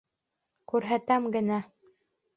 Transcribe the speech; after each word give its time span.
Күрһәтәм 0.73 1.29
генә. 1.39 1.63